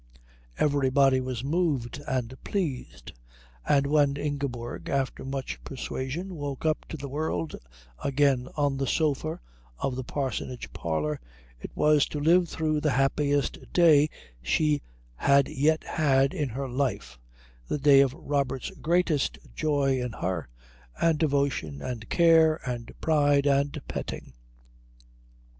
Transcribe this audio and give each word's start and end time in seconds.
Everybody 0.57 1.21
was 1.21 1.43
moved 1.43 2.01
and 2.07 2.33
pleased; 2.43 3.11
and 3.67 3.85
when 3.85 4.17
Ingeborg, 4.17 4.89
after 4.89 5.23
much 5.23 5.63
persuasion, 5.63 6.33
woke 6.33 6.65
up 6.65 6.87
to 6.89 6.97
the 6.97 7.07
world 7.07 7.55
again 8.03 8.49
on 8.57 8.77
the 8.77 8.87
sofa 8.87 9.39
of 9.77 9.95
the 9.95 10.03
parsonage 10.03 10.73
parlour 10.73 11.19
it 11.59 11.69
was 11.75 12.07
to 12.07 12.19
live 12.19 12.49
through 12.49 12.81
the 12.81 12.89
happiest 12.89 13.59
day 13.73 14.09
she 14.41 14.81
had 15.17 15.47
yet 15.47 15.83
had 15.83 16.33
in 16.33 16.49
her 16.49 16.67
life, 16.67 17.19
the 17.67 17.77
day 17.77 17.99
of 18.01 18.15
Robert's 18.15 18.71
greatest 18.81 19.37
joy 19.53 20.01
in 20.01 20.13
her 20.13 20.49
and 20.99 21.19
devotion 21.19 21.79
and 21.79 22.09
care 22.09 22.59
and 22.67 22.91
pride 23.01 23.45
and 23.45 23.79
petting. 23.87 24.33